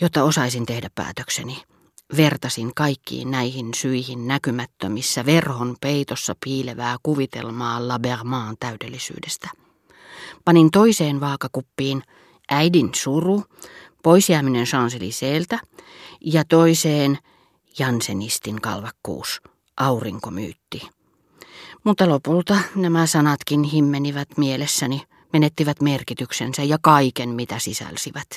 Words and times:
jotta 0.00 0.24
osaisin 0.24 0.66
tehdä 0.66 0.90
päätökseni. 0.94 1.62
Vertasin 2.16 2.74
kaikkiin 2.74 3.30
näihin 3.30 3.74
syihin 3.74 4.28
näkymättömissä 4.28 5.26
verhon 5.26 5.76
peitossa 5.80 6.34
piilevää 6.44 6.96
kuvitelmaa 7.02 7.88
Labermaan 7.88 8.56
täydellisyydestä. 8.60 9.48
Panin 10.44 10.70
toiseen 10.70 11.20
vaakakuppiin 11.20 12.02
äidin 12.50 12.90
suru, 12.94 13.44
poisjääminen 14.02 14.66
Champs-Élyséeltä 14.66 15.58
ja 16.20 16.44
toiseen 16.44 17.18
Jansenistin 17.78 18.60
kalvakkuus, 18.60 19.40
aurinkomyytti. 19.76 20.82
Mutta 21.84 22.08
lopulta 22.08 22.58
nämä 22.74 23.06
sanatkin 23.06 23.62
himmenivät 23.62 24.28
mielessäni, 24.36 25.02
menettivät 25.32 25.80
merkityksensä 25.80 26.62
ja 26.62 26.78
kaiken 26.82 27.28
mitä 27.28 27.58
sisälsivät. 27.58 28.28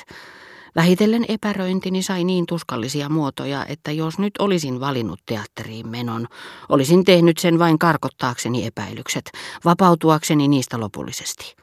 Vähitellen 0.76 1.24
epäröintini 1.28 2.02
sai 2.02 2.24
niin 2.24 2.46
tuskallisia 2.46 3.08
muotoja, 3.08 3.66
että 3.66 3.92
jos 3.92 4.18
nyt 4.18 4.32
olisin 4.38 4.80
valinnut 4.80 5.20
teatteriin 5.26 5.88
menon, 5.88 6.26
olisin 6.68 7.04
tehnyt 7.04 7.38
sen 7.38 7.58
vain 7.58 7.78
karkottaakseni 7.78 8.66
epäilykset, 8.66 9.30
vapautuakseni 9.64 10.48
niistä 10.48 10.80
lopullisesti. 10.80 11.56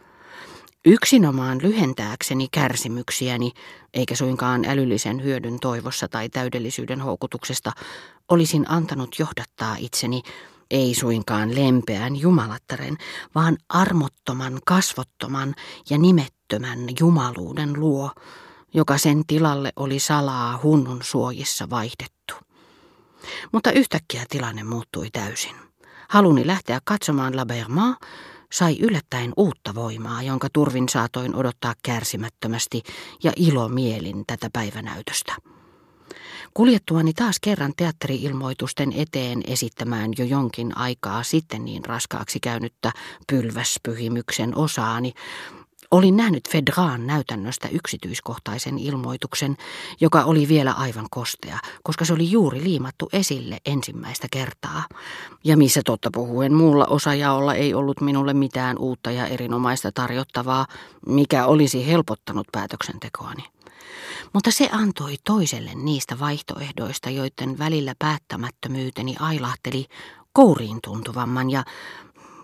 Yksinomaan 0.85 1.61
lyhentääkseni 1.61 2.47
kärsimyksiäni, 2.51 3.51
eikä 3.93 4.15
suinkaan 4.15 4.65
älyllisen 4.65 5.23
hyödyn 5.23 5.59
toivossa 5.59 6.07
tai 6.07 6.29
täydellisyyden 6.29 7.01
houkutuksesta, 7.01 7.71
olisin 8.29 8.65
antanut 8.71 9.15
johdattaa 9.19 9.75
itseni, 9.79 10.21
ei 10.71 10.93
suinkaan 10.93 11.55
lempeän 11.55 12.15
jumalattaren, 12.15 12.97
vaan 13.35 13.57
armottoman, 13.69 14.59
kasvottoman 14.65 15.55
ja 15.89 15.97
nimettömän 15.97 16.79
jumaluuden 16.99 17.79
luo, 17.79 18.11
joka 18.77 18.97
sen 18.97 19.23
tilalle 19.27 19.71
oli 19.75 19.99
salaa 19.99 20.59
hunnun 20.63 20.99
suojissa 21.03 21.69
vaihdettu. 21.69 22.33
Mutta 23.51 23.71
yhtäkkiä 23.71 24.25
tilanne 24.29 24.63
muuttui 24.63 25.09
täysin. 25.13 25.55
Haluni 26.09 26.47
lähteä 26.47 26.79
katsomaan 26.85 27.35
La 27.35 27.45
Bermaa 27.45 27.95
sai 28.51 28.77
yllättäen 28.79 29.33
uutta 29.37 29.75
voimaa, 29.75 30.23
jonka 30.23 30.47
turvin 30.53 30.89
saatoin 30.89 31.35
odottaa 31.35 31.73
kärsimättömästi 31.83 32.83
ja 33.23 33.31
ilomielin 33.35 34.23
tätä 34.27 34.49
päivänäytöstä. 34.53 35.35
Kuljettuani 36.53 37.13
taas 37.13 37.39
kerran 37.39 37.73
teatteri-ilmoitusten 37.77 38.93
eteen 38.95 39.41
esittämään 39.47 40.11
jo 40.17 40.25
jonkin 40.25 40.77
aikaa 40.77 41.23
sitten 41.23 41.65
niin 41.65 41.85
raskaaksi 41.85 42.39
käynyttä 42.39 42.91
pylväspyhimyksen 43.27 44.57
osaani, 44.57 45.13
Olin 45.91 46.17
nähnyt 46.17 46.49
Fedraan 46.49 47.07
näytännöstä 47.07 47.67
yksityiskohtaisen 47.67 48.79
ilmoituksen, 48.79 49.57
joka 50.01 50.23
oli 50.23 50.47
vielä 50.47 50.71
aivan 50.71 51.07
kostea, 51.11 51.59
koska 51.83 52.05
se 52.05 52.13
oli 52.13 52.31
juuri 52.31 52.63
liimattu 52.63 53.09
esille 53.13 53.57
ensimmäistä 53.65 54.27
kertaa. 54.31 54.83
Ja 55.43 55.57
missä 55.57 55.81
totta 55.85 56.09
puhuen 56.13 56.53
muulla 56.53 56.85
osajaolla 56.85 57.53
ei 57.53 57.73
ollut 57.73 58.01
minulle 58.01 58.33
mitään 58.33 58.77
uutta 58.77 59.11
ja 59.11 59.27
erinomaista 59.27 59.91
tarjottavaa, 59.91 60.65
mikä 61.05 61.45
olisi 61.45 61.87
helpottanut 61.87 62.47
päätöksentekoani. 62.51 63.43
Mutta 64.33 64.51
se 64.51 64.69
antoi 64.71 65.15
toiselle 65.23 65.71
niistä 65.75 66.19
vaihtoehdoista, 66.19 67.09
joiden 67.09 67.57
välillä 67.57 67.93
päättämättömyyteni 67.99 69.15
ailahteli 69.19 69.85
kouriin 70.33 70.79
tuntuvamman 70.83 71.49
ja 71.49 71.63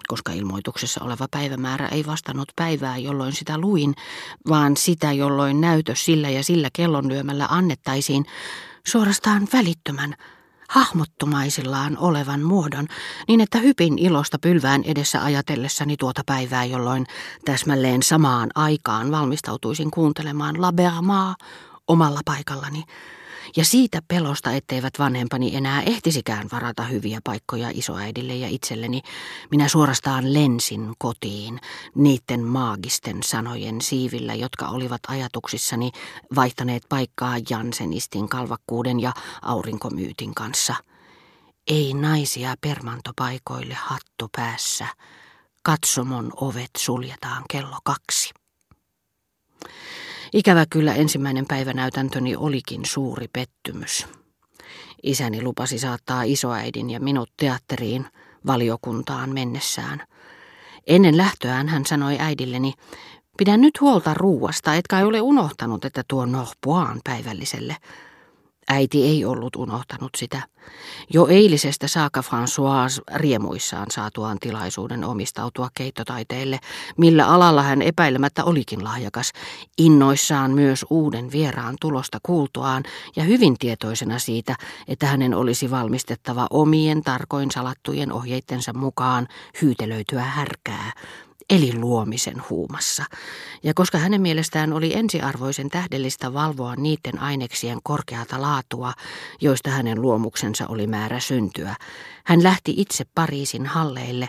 koska 0.08 0.32
ilmoituksessa 0.32 1.04
oleva 1.04 1.28
päivämäärä 1.32 1.88
ei 1.88 2.06
vastannut 2.06 2.50
päivää, 2.56 2.98
jolloin 2.98 3.34
sitä 3.34 3.58
luin, 3.58 3.96
vaan 4.50 4.78
sitä, 4.78 5.12
jolloin 5.12 5.62
näytös 5.62 6.06
sillä 6.06 6.30
ja 6.30 6.44
sillä 6.44 6.70
kellonlyömällä 6.74 7.48
annettaisiin, 7.50 8.26
suorastaan 8.88 9.48
välittömän, 9.54 10.16
hahmottumaisillaan 10.70 11.98
olevan 11.98 12.42
muodon, 12.42 12.88
niin 13.28 13.42
että 13.42 13.58
hypin 13.58 14.00
ilosta 14.00 14.40
pylvään 14.40 14.84
edessä 14.84 15.24
ajatellessani 15.24 15.98
tuota 15.98 16.22
päivää, 16.26 16.66
jolloin 16.66 17.06
täsmälleen 17.46 18.04
samaan 18.04 18.50
aikaan 18.56 19.12
valmistautuisin 19.12 19.92
kuuntelemaan 19.92 20.62
Labermaa 20.62 21.36
omalla 21.88 22.22
paikallani, 22.26 22.84
ja 23.56 23.66
siitä 23.66 24.00
pelosta, 24.08 24.52
etteivät 24.52 24.94
vanhempani 25.00 25.56
enää 25.56 25.82
ehtisikään 25.82 26.48
varata 26.52 26.84
hyviä 26.84 27.20
paikkoja 27.24 27.72
isoäidille 27.74 28.36
ja 28.36 28.48
itselleni, 28.48 29.02
minä 29.52 29.68
suorastaan 29.68 30.34
lensin 30.34 30.94
kotiin 30.98 31.60
niiden 31.96 32.44
maagisten 32.44 33.24
sanojen 33.24 33.82
siivillä, 33.82 34.34
jotka 34.34 34.68
olivat 34.68 35.02
ajatuksissani 35.08 35.92
vaihtaneet 36.36 36.84
paikkaa 36.90 37.36
Jansenistin 37.50 38.30
kalvakkuuden 38.30 39.00
ja 39.00 39.14
aurinkomyytin 39.42 40.36
kanssa. 40.36 40.76
Ei 41.68 41.94
naisia 41.94 42.56
permantopaikoille 42.62 43.74
hattu 43.74 44.30
päässä. 44.36 44.88
Katsomon 45.64 46.32
ovet 46.36 46.72
suljetaan 46.78 47.44
kello 47.50 47.78
kaksi. 47.84 48.43
Ikävä 50.34 50.66
kyllä 50.70 50.94
ensimmäinen 50.94 51.46
päivänäytäntöni 51.46 52.36
olikin 52.36 52.86
suuri 52.86 53.28
pettymys. 53.34 54.08
Isäni 55.04 55.42
lupasi 55.42 55.80
saattaa 55.80 56.24
isoäidin 56.24 56.90
ja 56.90 57.00
minut 57.00 57.30
teatteriin 57.38 58.06
valiokuntaan 58.48 59.30
mennessään. 59.34 60.08
Ennen 60.88 61.18
lähtöään 61.18 61.68
hän 61.68 61.86
sanoi 61.86 62.18
äidilleni, 62.20 62.74
pidän 63.38 63.62
nyt 63.62 63.82
huolta 63.82 64.14
ruuasta, 64.14 64.76
etkä 64.76 64.98
ole 64.98 65.22
unohtanut, 65.22 65.86
että 65.86 66.04
tuo 66.08 66.26
Norpoaan 66.26 67.02
päivälliselle. 67.04 67.76
Äiti 68.68 69.04
ei 69.06 69.26
ollut 69.26 69.56
unohtanut 69.56 70.10
sitä. 70.18 70.42
Jo 71.14 71.28
eilisestä 71.28 71.88
saaka 71.88 72.22
François 72.22 73.16
riemuissaan 73.16 73.88
saatuaan 73.92 74.40
tilaisuuden 74.40 75.04
omistautua 75.04 75.70
keittotaiteelle, 75.74 76.60
millä 76.98 77.28
alalla 77.28 77.64
hän 77.64 77.82
epäilemättä 77.82 78.44
olikin 78.44 78.84
lahjakas, 78.84 79.32
innoissaan 79.78 80.52
myös 80.52 80.86
uuden 80.90 81.32
vieraan 81.32 81.76
tulosta 81.82 82.18
kuultuaan 82.24 82.84
ja 83.16 83.24
hyvin 83.24 83.56
tietoisena 83.60 84.20
siitä, 84.20 84.56
että 84.88 85.06
hänen 85.06 85.34
olisi 85.34 85.72
valmistettava 85.72 86.48
omien 86.50 87.02
tarkoin 87.02 87.52
salattujen 87.52 88.12
ohjeittensa 88.12 88.74
mukaan 88.74 89.28
hyytelöityä 89.62 90.24
härkää, 90.24 90.92
eli 91.50 91.78
luomisen 91.78 92.44
huumassa. 92.50 93.06
Ja 93.64 93.74
koska 93.74 93.98
hänen 93.98 94.22
mielestään 94.22 94.74
oli 94.74 94.98
ensiarvoisen 94.98 95.70
tähdellistä 95.70 96.34
valvoa 96.34 96.76
niiden 96.76 97.20
aineksien 97.20 97.80
korkeata 97.84 98.42
laatua, 98.42 98.94
joista 99.42 99.70
hänen 99.70 100.02
luomuksensa 100.02 100.68
oli 100.68 100.88
määrä 100.88 101.20
syntyä, 101.20 101.76
hän 102.24 102.44
lähti 102.44 102.74
itse 102.78 103.06
Pariisin 103.16 103.66
halleille 103.66 104.28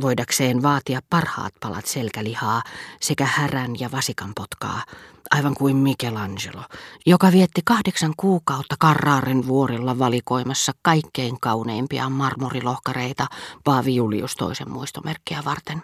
voidakseen 0.00 0.62
vaatia 0.62 1.00
parhaat 1.10 1.52
palat 1.60 1.86
selkälihaa 1.86 2.62
sekä 3.00 3.26
härän 3.26 3.80
ja 3.80 3.90
vasikan 3.92 4.32
potkaa, 4.34 4.82
aivan 5.30 5.54
kuin 5.54 5.76
Michelangelo, 5.76 6.62
joka 7.06 7.32
vietti 7.32 7.60
kahdeksan 7.64 8.14
kuukautta 8.16 8.76
Karraaren 8.78 9.46
vuorilla 9.46 9.98
valikoimassa 9.98 10.72
kaikkein 10.82 11.40
kauneimpia 11.40 12.08
marmorilohkareita 12.08 13.26
Paavi 13.64 13.94
Julius 13.94 14.34
toisen 14.36 14.70
muistomerkkiä 14.70 15.42
varten. 15.44 15.82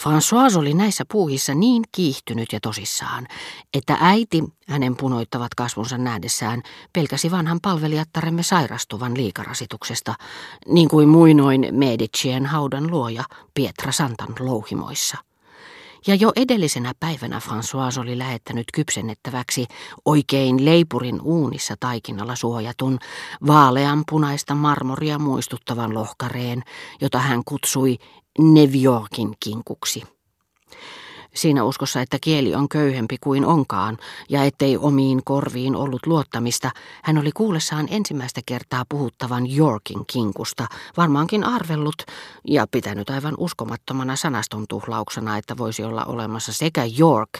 François 0.00 0.58
oli 0.58 0.74
näissä 0.74 1.04
puuhissa 1.12 1.54
niin 1.54 1.82
kiihtynyt 1.92 2.52
ja 2.52 2.60
tosissaan, 2.60 3.26
että 3.74 3.96
äiti, 4.00 4.44
hänen 4.68 4.96
punoittavat 4.96 5.54
kasvunsa 5.54 5.98
nähdessään, 5.98 6.62
pelkäsi 6.92 7.30
vanhan 7.30 7.58
palvelijattaremme 7.62 8.42
sairastuvan 8.42 9.16
liikarasituksesta, 9.16 10.14
niin 10.66 10.88
kuin 10.88 11.08
muinoin 11.08 11.68
Medicien 11.72 12.46
haudan 12.46 12.90
luoja 12.90 13.24
Pietra 13.54 13.92
Santan 13.92 14.34
louhimoissa. 14.40 15.25
Ja 16.06 16.14
jo 16.14 16.32
edellisenä 16.36 16.92
päivänä 17.00 17.40
François 17.46 18.00
oli 18.00 18.18
lähettänyt 18.18 18.64
kypsennettäväksi 18.74 19.66
oikein 20.04 20.64
leipurin 20.64 21.20
uunissa 21.20 21.74
taikinalla 21.80 22.36
suojatun, 22.36 22.98
vaaleanpunaista 23.46 24.54
marmoria 24.54 25.18
muistuttavan 25.18 25.94
lohkareen, 25.94 26.62
jota 27.00 27.18
hän 27.18 27.42
kutsui 27.44 27.98
New 28.38 28.82
Yorkin 28.82 29.34
kinkuksi. 29.40 30.02
Siinä 31.36 31.64
uskossa, 31.64 32.00
että 32.00 32.18
kieli 32.20 32.54
on 32.54 32.68
köyhempi 32.68 33.16
kuin 33.20 33.44
onkaan 33.44 33.98
ja 34.28 34.44
ettei 34.44 34.76
omiin 34.76 35.24
korviin 35.24 35.76
ollut 35.76 36.06
luottamista, 36.06 36.70
hän 37.02 37.18
oli 37.18 37.32
kuullessaan 37.32 37.88
ensimmäistä 37.90 38.40
kertaa 38.46 38.84
puhuttavan 38.88 39.56
Yorkin 39.56 40.06
kinkusta, 40.06 40.66
varmaankin 40.96 41.44
arvellut 41.44 42.02
ja 42.48 42.66
pitänyt 42.70 43.10
aivan 43.10 43.34
uskomattomana 43.38 44.16
sanaston 44.16 44.64
tuhlauksena, 44.68 45.36
että 45.36 45.56
voisi 45.56 45.84
olla 45.84 46.04
olemassa 46.04 46.52
sekä 46.52 46.82
York 46.98 47.30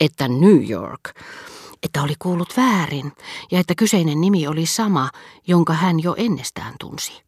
että 0.00 0.28
New 0.28 0.70
York, 0.70 1.00
että 1.82 2.02
oli 2.02 2.14
kuullut 2.18 2.56
väärin 2.56 3.12
ja 3.50 3.60
että 3.60 3.74
kyseinen 3.74 4.20
nimi 4.20 4.46
oli 4.48 4.66
sama, 4.66 5.10
jonka 5.46 5.72
hän 5.72 6.02
jo 6.02 6.14
ennestään 6.18 6.74
tunsi. 6.80 7.22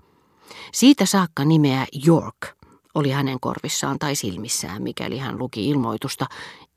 Siitä 0.72 1.06
saakka 1.06 1.44
nimeä 1.44 1.86
York– 2.06 2.36
oli 2.94 3.10
hänen 3.10 3.40
korvissaan 3.40 3.98
tai 3.98 4.14
silmissään, 4.14 4.82
mikäli 4.82 5.18
hän 5.18 5.38
luki 5.38 5.68
ilmoitusta, 5.68 6.26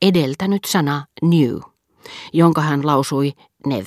edeltänyt 0.01 0.65
sana 0.65 1.05
new. 1.21 1.59
jonka 2.33 2.61
hän 2.61 2.85
lausui 2.85 3.33
Nev. 3.67 3.85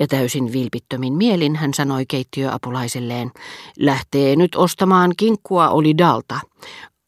Ja 0.00 0.06
täysin 0.06 0.52
vilpittömin 0.52 1.12
mielin 1.14 1.56
hän 1.56 1.74
sanoi 1.74 2.06
keittiöapulaiselleen, 2.06 3.32
lähtee 3.78 4.36
nyt 4.36 4.54
ostamaan 4.54 5.12
kinkkua 5.16 5.68
oli 5.68 5.98
dalta. 5.98 6.40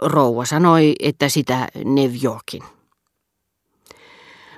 Rouva 0.02 0.44
sanoi, 0.44 0.94
että 1.00 1.28
sitä 1.28 1.68
New 1.84 2.10
Yorkin. 2.24 2.62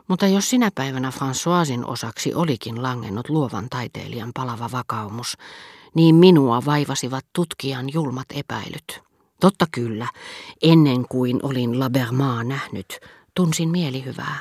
Mutta 0.09 0.27
jos 0.27 0.51
sinä 0.51 0.71
päivänä 0.75 1.13
Françoisin 1.17 1.91
osaksi 1.91 2.35
olikin 2.35 2.83
langennut 2.83 3.29
luovan 3.29 3.67
taiteilijan 3.71 4.31
palava 4.35 4.71
vakaumus, 4.73 5.37
niin 5.95 6.15
minua 6.15 6.63
vaivasivat 6.67 7.27
tutkijan 7.33 7.93
julmat 7.93 8.27
epäilyt. 8.35 9.10
Totta 9.41 9.67
kyllä, 9.73 10.09
ennen 10.63 11.05
kuin 11.09 11.41
olin 11.43 11.81
Labermaa 11.81 12.45
nähnyt, 12.45 13.01
tunsin 13.35 13.69
mielihyvää. 13.69 14.41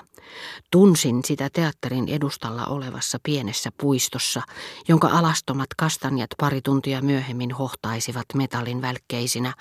Tunsin 0.71 1.21
sitä 1.25 1.49
teatterin 1.53 2.07
edustalla 2.07 2.65
olevassa 2.65 3.17
pienessä 3.23 3.69
puistossa, 3.77 4.41
jonka 4.87 5.07
alastomat 5.07 5.67
kastanjat 5.77 6.29
pari 6.39 6.61
tuntia 6.61 7.01
myöhemmin 7.01 7.51
hohtaisivat 7.51 8.25
metallin 8.33 8.81
välkkeisinä, 8.81 9.53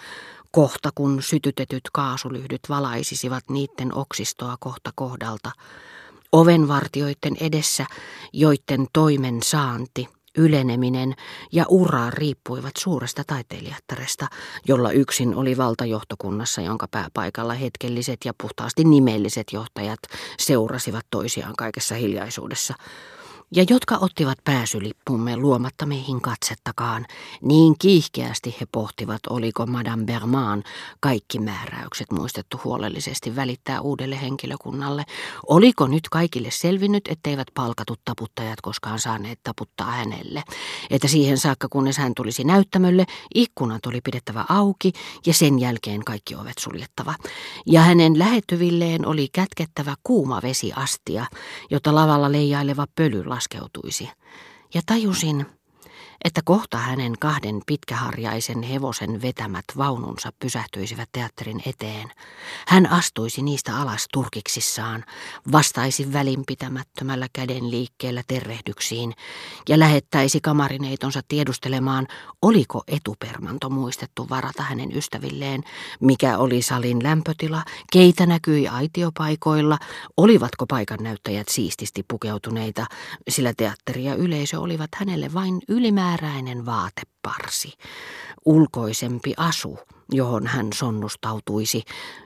kohta 0.50 0.90
kun 0.94 1.22
sytytetyt 1.22 1.84
kaasulyhdyt 1.92 2.62
valaisisivat 2.68 3.44
niiden 3.48 3.94
oksistoa 3.94 4.56
kohta 4.60 4.90
kohdalta. 4.94 5.52
Ovenvartioiden 6.32 7.36
edessä, 7.40 7.86
joiden 8.32 8.86
toimen 8.92 9.42
saanti– 9.42 10.08
yleneminen 10.38 11.14
ja 11.52 11.64
ura 11.68 12.10
riippuivat 12.10 12.76
suuresta 12.78 13.22
taiteilijattaresta, 13.26 14.26
jolla 14.68 14.92
yksin 14.92 15.34
oli 15.34 15.56
valtajohtokunnassa, 15.56 16.60
jonka 16.62 16.88
pääpaikalla 16.90 17.54
hetkelliset 17.54 18.18
ja 18.24 18.32
puhtaasti 18.42 18.84
nimelliset 18.84 19.46
johtajat 19.52 20.00
seurasivat 20.38 21.06
toisiaan 21.10 21.56
kaikessa 21.56 21.94
hiljaisuudessa 21.94 22.74
ja 23.54 23.64
jotka 23.70 23.98
ottivat 24.00 24.38
pääsylippumme 24.44 25.36
luomatta 25.36 25.86
meihin 25.86 26.20
katsettakaan, 26.20 27.06
niin 27.42 27.74
kiihkeästi 27.78 28.56
he 28.60 28.66
pohtivat, 28.72 29.20
oliko 29.30 29.66
Madame 29.66 30.04
Bermaan 30.04 30.64
kaikki 31.00 31.38
määräykset 31.38 32.12
muistettu 32.12 32.60
huolellisesti 32.64 33.36
välittää 33.36 33.80
uudelle 33.80 34.20
henkilökunnalle. 34.22 35.04
Oliko 35.46 35.86
nyt 35.86 36.08
kaikille 36.08 36.50
selvinnyt, 36.50 37.08
etteivät 37.08 37.48
palkatut 37.54 38.00
taputtajat 38.04 38.60
koskaan 38.60 38.98
saaneet 38.98 39.40
taputtaa 39.42 39.90
hänelle, 39.90 40.42
että 40.90 41.08
siihen 41.08 41.38
saakka 41.38 41.68
kunnes 41.68 41.98
hän 41.98 42.14
tulisi 42.14 42.44
näyttämölle, 42.44 43.04
ikkunat 43.34 43.86
oli 43.86 44.00
pidettävä 44.00 44.44
auki 44.48 44.92
ja 45.26 45.34
sen 45.34 45.58
jälkeen 45.58 46.04
kaikki 46.04 46.34
ovet 46.34 46.58
suljettava. 46.58 47.14
Ja 47.66 47.80
hänen 47.80 48.18
lähettyvilleen 48.18 49.06
oli 49.06 49.28
kätkettävä 49.32 49.94
kuuma 50.02 50.42
vesiastia, 50.42 51.26
jota 51.70 51.94
lavalla 51.94 52.32
leijaileva 52.32 52.86
pöly 52.94 53.22
laskeutuisi. 53.38 54.10
Ja 54.74 54.80
tajusin, 54.86 55.46
että 56.24 56.40
kohta 56.44 56.78
hänen 56.78 57.12
kahden 57.20 57.60
pitkäharjaisen 57.66 58.62
hevosen 58.62 59.22
vetämät 59.22 59.64
vaununsa 59.76 60.32
pysähtyisivät 60.38 61.08
teatterin 61.12 61.62
eteen. 61.66 62.08
Hän 62.68 62.86
astuisi 62.86 63.42
niistä 63.42 63.76
alas 63.76 64.06
turkiksissaan, 64.12 65.04
vastaisi 65.52 66.12
välinpitämättömällä 66.12 67.26
käden 67.32 67.70
liikkeellä 67.70 68.22
tervehdyksiin 68.26 69.14
ja 69.68 69.78
lähettäisi 69.78 70.40
kamarineitonsa 70.40 71.20
tiedustelemaan, 71.28 72.06
oliko 72.42 72.82
etupermanto 72.88 73.70
muistettu 73.70 74.26
varata 74.30 74.62
hänen 74.62 74.96
ystävilleen, 74.96 75.62
mikä 76.00 76.38
oli 76.38 76.62
salin 76.62 77.02
lämpötila, 77.02 77.64
keitä 77.92 78.26
näkyi 78.26 78.68
aitiopaikoilla, 78.68 79.78
olivatko 80.16 80.66
paikannäyttäjät 80.66 81.48
siististi 81.48 82.04
pukeutuneita, 82.08 82.86
sillä 83.28 83.52
teatteri 83.56 84.04
ja 84.04 84.14
yleisö 84.14 84.60
olivat 84.60 84.90
hänelle 84.94 85.34
vain 85.34 85.60
ylimääräisiä 85.68 86.07
määräinen 86.08 86.66
vaateparsi, 86.66 87.72
ulkoisempi 88.44 89.34
asu, 89.36 89.78
johon 90.12 90.46
hän 90.46 90.72
sonnustautuisi, 90.72 91.82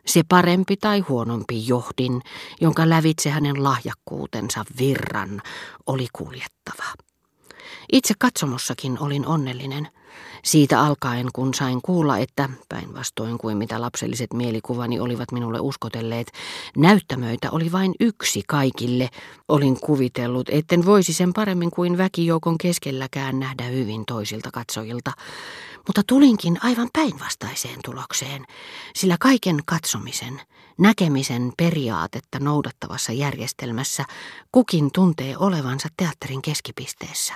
se 0.06 0.22
parempi 0.28 0.76
tai 0.76 1.00
huonompi 1.00 1.66
johdin, 1.66 2.22
jonka 2.60 2.88
lävitse 2.88 3.30
hänen 3.30 3.64
lahjakkuutensa 3.64 4.64
virran 4.78 5.42
oli 5.86 6.06
kuljettava. 6.12 6.84
Itse 7.92 8.14
katsomossakin 8.18 8.98
olin 9.00 9.26
onnellinen. 9.26 9.88
Siitä 10.44 10.80
alkaen, 10.80 11.28
kun 11.32 11.54
sain 11.54 11.82
kuulla, 11.82 12.18
että 12.18 12.48
päinvastoin 12.68 13.38
kuin 13.38 13.56
mitä 13.56 13.80
lapselliset 13.80 14.32
mielikuvani 14.32 15.00
olivat 15.00 15.32
minulle 15.32 15.60
uskotelleet, 15.60 16.32
näyttämöitä 16.76 17.50
oli 17.50 17.72
vain 17.72 17.94
yksi 18.00 18.42
kaikille, 18.48 19.08
olin 19.48 19.80
kuvitellut, 19.80 20.48
etten 20.48 20.86
voisi 20.86 21.12
sen 21.12 21.32
paremmin 21.32 21.70
kuin 21.70 21.98
väkijoukon 21.98 22.58
keskelläkään 22.58 23.40
nähdä 23.40 23.64
hyvin 23.64 24.04
toisilta 24.06 24.50
katsojilta. 24.50 25.12
Mutta 25.86 26.02
tulinkin 26.06 26.58
aivan 26.62 26.88
päinvastaiseen 26.92 27.78
tulokseen, 27.84 28.44
sillä 28.94 29.16
kaiken 29.20 29.60
katsomisen, 29.66 30.40
näkemisen 30.78 31.52
periaatetta 31.56 32.38
noudattavassa 32.38 33.12
järjestelmässä 33.12 34.04
kukin 34.52 34.90
tuntee 34.92 35.36
olevansa 35.36 35.88
teatterin 35.96 36.42
keskipisteessä. 36.42 37.34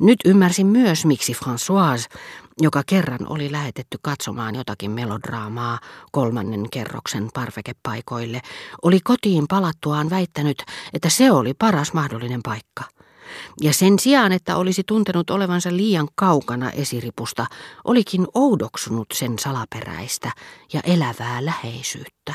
Nyt 0.00 0.16
ymmärsin 0.24 0.66
myös, 0.66 1.04
miksi 1.04 1.32
Françoise, 1.32 2.18
joka 2.60 2.82
kerran 2.86 3.26
oli 3.26 3.52
lähetetty 3.52 3.98
katsomaan 4.02 4.54
jotakin 4.54 4.90
melodraamaa 4.90 5.78
kolmannen 6.12 6.70
kerroksen 6.70 7.28
parvekepaikoille, 7.34 8.40
oli 8.82 9.00
kotiin 9.00 9.44
palattuaan 9.48 10.10
väittänyt, 10.10 10.62
että 10.94 11.08
se 11.08 11.30
oli 11.30 11.54
paras 11.54 11.92
mahdollinen 11.92 12.40
paikka. 12.42 12.84
Ja 13.60 13.72
sen 13.72 13.98
sijaan, 13.98 14.32
että 14.32 14.56
olisi 14.56 14.82
tuntenut 14.86 15.30
olevansa 15.30 15.76
liian 15.76 16.08
kaukana 16.14 16.70
esiripusta, 16.70 17.46
olikin 17.84 18.26
oudoksunut 18.34 19.06
sen 19.14 19.38
salaperäistä 19.38 20.32
ja 20.72 20.80
elävää 20.84 21.44
läheisyyttä. 21.44 22.34